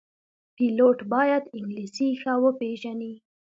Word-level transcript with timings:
پیلوټ 0.55 0.97
باید 1.13 1.43
انګلیسي 1.57 2.09
ښه 2.21 2.33
وپېژني. 2.43 3.13